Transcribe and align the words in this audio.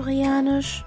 Koreanisch. 0.00 0.82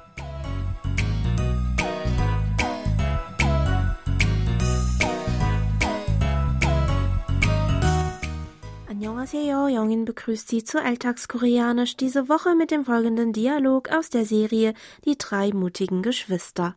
Annyeonghaseyo, 8.89 9.67
Jongin 9.67 10.05
begrüßt 10.05 10.47
Sie 10.47 10.63
zu 10.63 10.81
Alltagskoreanisch 10.81 11.95
diese 11.95 12.27
Woche 12.27 12.55
mit 12.55 12.71
dem 12.71 12.85
folgenden 12.85 13.33
Dialog 13.33 13.91
aus 13.91 14.09
der 14.09 14.25
Serie 14.25 14.73
Die 15.05 15.19
drei 15.19 15.51
mutigen 15.51 16.01
Geschwister. 16.01 16.75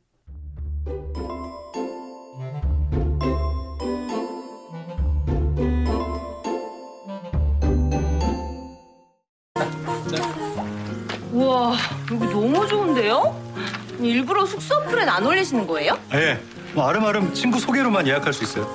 너무 12.66 12.68
좋은데요? 12.68 13.96
일부러 14.00 14.44
숙소 14.44 14.74
어플엔 14.76 15.08
안 15.08 15.24
올리시는 15.24 15.66
거예요? 15.66 15.98
예, 16.14 16.38
뭐 16.74 16.88
아름아름 16.88 17.32
친구 17.34 17.58
소개로만 17.58 18.06
예약할 18.06 18.32
수 18.32 18.44
있어요. 18.44 18.66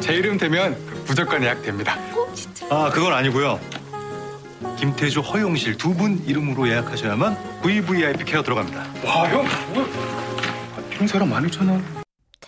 제 0.00 0.12
이름 0.14 0.36
되면 0.36 0.76
무조건 1.06 1.42
예약됩니다. 1.42 1.94
어, 2.12 2.26
진짜. 2.34 2.66
아, 2.70 2.90
그건 2.90 3.12
아니고요. 3.14 3.58
김태주, 4.76 5.20
허용실 5.20 5.76
두 5.76 5.94
분 5.94 6.22
이름으로 6.26 6.68
예약하셔야만 6.68 7.36
VVIP 7.62 8.24
케어 8.24 8.42
들어갑니다. 8.42 8.84
와, 9.04 9.28
형, 9.30 9.46
뭐, 9.72 9.86
이런 10.92 11.06
사람 11.08 11.30
많잖아. 11.30 11.80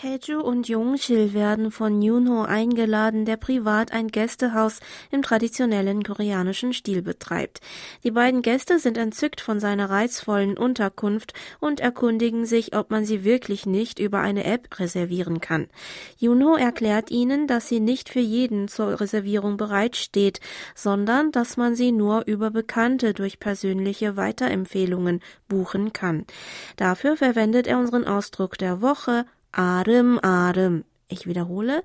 Taeju 0.01 0.41
und 0.41 0.67
Jungshil 0.67 1.35
werden 1.35 1.71
von 1.71 2.01
Yunho 2.01 2.41
eingeladen, 2.41 3.27
der 3.27 3.37
privat 3.37 3.93
ein 3.93 4.09
Gästehaus 4.09 4.81
im 5.11 5.21
traditionellen 5.21 6.03
koreanischen 6.03 6.73
Stil 6.73 7.03
betreibt. 7.03 7.61
Die 8.03 8.11
beiden 8.11 8.41
Gäste 8.41 8.79
sind 8.79 8.97
entzückt 8.97 9.43
von 9.43 9.61
seiner 9.61 9.91
reizvollen 9.91 10.57
Unterkunft 10.57 11.35
und 11.59 11.81
erkundigen 11.81 12.47
sich, 12.47 12.75
ob 12.75 12.91
man 12.91 13.05
sie 13.05 13.25
wirklich 13.25 13.67
nicht 13.67 13.99
über 13.99 14.21
eine 14.21 14.45
App 14.45 14.81
reservieren 14.81 15.43
kann. 15.43 15.69
Yunho 16.17 16.57
erklärt 16.57 17.11
ihnen, 17.11 17.47
dass 17.47 17.69
sie 17.69 17.81
nicht 17.81 18.09
für 18.09 18.21
jeden 18.21 18.69
zur 18.69 19.03
Reservierung 19.03 19.59
bereitsteht, 19.59 20.41
sondern 20.75 21.31
dass 21.31 21.59
man 21.59 21.75
sie 21.75 21.93
nur 21.93 22.27
über 22.27 22.51
Bekannte 22.51 23.13
durch 23.13 23.39
persönliche 23.39 24.17
Weiterempfehlungen 24.17 25.21
buchen 25.47 25.93
kann. 25.93 26.25
Dafür 26.77 27.19
verwendet 27.19 27.67
er 27.67 27.79
unseren 27.79 28.07
Ausdruck 28.07 28.57
der 28.57 28.81
Woche 28.81 29.27
Arem, 29.53 30.19
Arem. 30.23 30.85
Ich 31.09 31.27
wiederhole. 31.27 31.83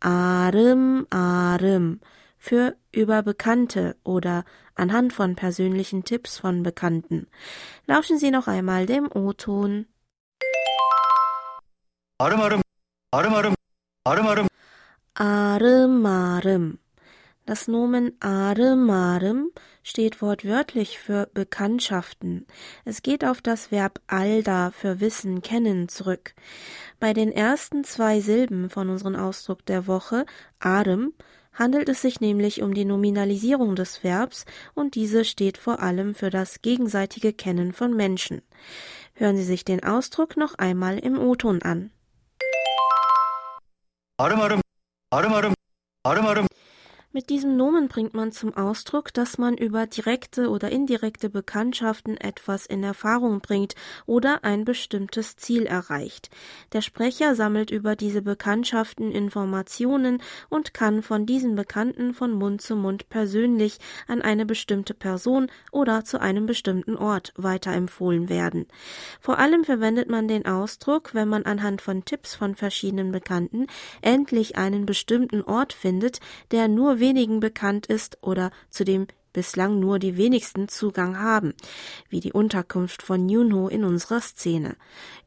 Arem, 0.00 1.06
Arem. 1.10 2.00
Für 2.36 2.76
über 2.92 3.22
Bekannte 3.22 3.96
oder 4.04 4.44
anhand 4.74 5.12
von 5.12 5.34
persönlichen 5.34 6.04
Tipps 6.04 6.38
von 6.38 6.62
Bekannten. 6.62 7.26
Lauschen 7.86 8.18
Sie 8.18 8.30
noch 8.30 8.48
einmal 8.48 8.86
dem 8.86 9.08
O-Ton. 9.12 9.86
Arem, 12.18 12.40
Arem. 12.40 12.62
Arem, 13.12 13.34
Arem. 13.34 13.54
Arem, 14.04 14.26
Arem. 14.26 14.46
Arem, 15.14 16.06
Arem. 16.06 16.78
Das 17.46 17.68
Nomen 17.68 18.16
Arem 18.20 19.50
steht 19.82 20.22
wortwörtlich 20.22 20.98
für 20.98 21.28
Bekanntschaften. 21.34 22.46
Es 22.86 23.02
geht 23.02 23.22
auf 23.22 23.42
das 23.42 23.70
Verb 23.70 24.00
alda 24.06 24.70
für 24.70 24.98
Wissen, 25.00 25.42
Kennen 25.42 25.88
zurück. 25.88 26.34
Bei 27.04 27.12
den 27.12 27.32
ersten 27.32 27.84
zwei 27.84 28.20
Silben 28.20 28.70
von 28.70 28.88
unserem 28.88 29.14
Ausdruck 29.14 29.66
der 29.66 29.86
Woche, 29.86 30.24
Adem, 30.58 31.12
handelt 31.52 31.90
es 31.90 32.00
sich 32.00 32.22
nämlich 32.22 32.62
um 32.62 32.72
die 32.72 32.86
Nominalisierung 32.86 33.76
des 33.76 34.02
Verbs 34.02 34.46
und 34.72 34.94
diese 34.94 35.26
steht 35.26 35.58
vor 35.58 35.80
allem 35.80 36.14
für 36.14 36.30
das 36.30 36.62
gegenseitige 36.62 37.34
Kennen 37.34 37.74
von 37.74 37.94
Menschen. 37.94 38.40
Hören 39.12 39.36
Sie 39.36 39.44
sich 39.44 39.66
den 39.66 39.84
Ausdruck 39.84 40.38
noch 40.38 40.54
einmal 40.54 40.98
im 40.98 41.18
O-Ton 41.18 41.60
an. 41.60 41.90
Adem, 44.16 44.40
adem, 44.40 44.60
adem, 45.10 45.54
adem, 46.04 46.26
adem. 46.26 46.46
Mit 47.16 47.30
diesem 47.30 47.56
Nomen 47.56 47.86
bringt 47.86 48.12
man 48.12 48.32
zum 48.32 48.56
Ausdruck, 48.56 49.14
dass 49.14 49.38
man 49.38 49.56
über 49.56 49.86
direkte 49.86 50.50
oder 50.50 50.72
indirekte 50.72 51.30
Bekanntschaften 51.30 52.16
etwas 52.16 52.66
in 52.66 52.82
Erfahrung 52.82 53.38
bringt 53.40 53.76
oder 54.04 54.42
ein 54.42 54.64
bestimmtes 54.64 55.36
Ziel 55.36 55.64
erreicht. 55.64 56.28
Der 56.72 56.80
Sprecher 56.80 57.36
sammelt 57.36 57.70
über 57.70 57.94
diese 57.94 58.20
Bekanntschaften 58.20 59.12
Informationen 59.12 60.20
und 60.48 60.74
kann 60.74 61.02
von 61.02 61.24
diesen 61.24 61.54
Bekannten 61.54 62.14
von 62.14 62.32
Mund 62.32 62.62
zu 62.62 62.74
Mund 62.74 63.08
persönlich 63.10 63.78
an 64.08 64.20
eine 64.20 64.44
bestimmte 64.44 64.92
Person 64.92 65.46
oder 65.70 66.04
zu 66.04 66.20
einem 66.20 66.46
bestimmten 66.46 66.96
Ort 66.96 67.32
weiterempfohlen 67.36 68.28
werden. 68.28 68.66
Vor 69.20 69.38
allem 69.38 69.62
verwendet 69.62 70.10
man 70.10 70.26
den 70.26 70.46
Ausdruck, 70.46 71.14
wenn 71.14 71.28
man 71.28 71.44
anhand 71.44 71.80
von 71.80 72.04
Tipps 72.04 72.34
von 72.34 72.56
verschiedenen 72.56 73.12
Bekannten 73.12 73.68
endlich 74.02 74.56
einen 74.56 74.84
bestimmten 74.84 75.42
Ort 75.42 75.72
findet, 75.72 76.18
der 76.50 76.66
nur 76.66 76.98
wenigen 77.04 77.38
bekannt 77.38 77.86
ist 77.86 78.16
oder 78.22 78.50
zu 78.70 78.84
dem 78.84 79.06
bislang 79.34 79.78
nur 79.78 79.98
die 79.98 80.16
wenigsten 80.16 80.68
Zugang 80.68 81.18
haben, 81.18 81.52
wie 82.08 82.20
die 82.20 82.32
Unterkunft 82.32 83.02
von 83.02 83.28
Yunho 83.28 83.68
in 83.68 83.84
unserer 83.84 84.22
Szene. 84.22 84.76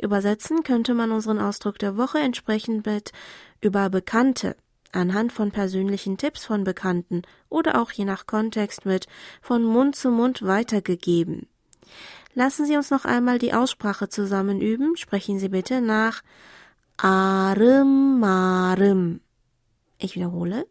Übersetzen 0.01 0.63
könnte 0.63 0.95
man 0.95 1.11
unseren 1.11 1.37
Ausdruck 1.39 1.77
der 1.77 1.97
Woche 1.97 2.17
entsprechend 2.17 2.87
mit 2.87 3.11
über 3.61 3.91
Bekannte, 3.91 4.55
anhand 4.91 5.31
von 5.33 5.51
persönlichen 5.51 6.17
Tipps 6.17 6.45
von 6.45 6.63
Bekannten 6.63 7.21
oder 7.49 7.79
auch 7.79 7.91
je 7.91 8.05
nach 8.05 8.25
Kontext 8.25 8.85
mit 8.85 9.05
von 9.41 9.63
Mund 9.63 9.95
zu 9.95 10.09
Mund 10.09 10.41
weitergegeben. 10.41 11.47
Lassen 12.33 12.65
Sie 12.65 12.77
uns 12.77 12.89
noch 12.89 13.05
einmal 13.05 13.37
die 13.37 13.53
Aussprache 13.53 14.09
zusammen 14.09 14.61
üben. 14.61 14.95
Sprechen 14.95 15.37
Sie 15.37 15.49
bitte 15.49 15.81
nach 15.81 16.23
Arem 16.97 18.19
Marem. 18.19 19.21
Ich 19.99 20.15
wiederhole. 20.15 20.65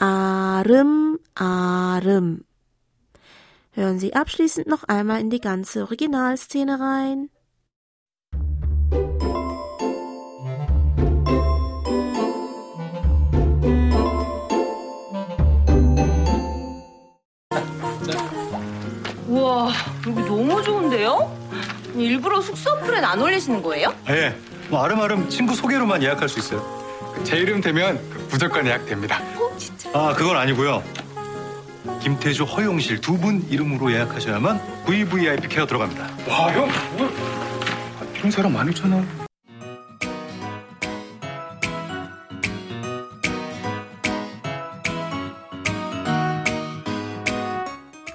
Arem, 0.00 1.18
Arem. 1.34 2.44
Hören 3.72 3.98
Sie 3.98 4.14
abschließend 4.14 4.68
noch 4.68 4.84
einmal 4.84 5.20
in 5.20 5.28
die 5.28 5.40
ganze 5.40 5.82
Originalszene 5.82 6.78
rein. 6.78 7.30
우와, 19.26 19.72
여기 20.06 20.22
너무 20.22 20.62
좋은데요? 20.62 21.36
일부러 21.96 22.40
숙소 22.40 22.70
어플엔 22.70 23.04
안 23.04 23.20
올리시는 23.20 23.62
거예요? 23.62 23.92
예, 24.08 24.34
뭐 24.70 24.84
아름아름 24.84 25.28
친구 25.28 25.56
소개로만 25.56 26.04
예약할 26.04 26.28
수 26.28 26.38
있어요. 26.38 26.64
제 27.24 27.36
이름 27.36 27.60
되면 27.60 28.00
무조건 28.30 28.64
예약됩니다. 28.64 29.47
어. 29.92 30.08
아, 30.08 30.14
그건 30.14 30.36
아니고요. 30.36 30.82
김태주, 32.00 32.44
허용실 32.44 33.00
두 33.00 33.16
분 33.18 33.44
이름으로 33.48 33.90
예약하셔야만 33.92 34.60
VVIP 34.86 35.48
케어 35.48 35.66
들어갑니다. 35.66 36.02
와, 36.28 36.52
형, 36.52 36.68
뭐, 36.96 37.08
이런 38.16 38.30
사람 38.30 38.52
많잖아. 38.52 39.02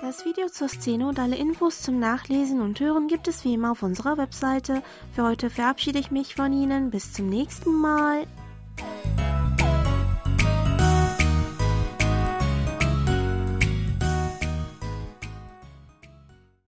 Das 0.01 0.25
Video 0.25 0.47
zur 0.47 0.67
Szene 0.69 1.07
und 1.07 1.19
alle 1.19 1.35
Infos 1.35 1.81
zum 1.81 1.99
Nachlesen 1.99 2.61
und 2.61 2.79
Hören 2.79 3.07
gibt 3.07 3.27
es 3.27 3.43
wie 3.45 3.53
immer 3.53 3.71
auf 3.71 3.83
unserer 3.83 4.17
Webseite. 4.17 4.83
Für 5.13 5.23
heute 5.23 5.49
verabschiede 5.49 5.99
ich 5.99 6.11
mich 6.11 6.35
von 6.35 6.53
Ihnen. 6.53 6.91
Bis 6.91 7.13
zum 7.13 7.29
nächsten 7.29 7.73
Mal. 7.73 8.25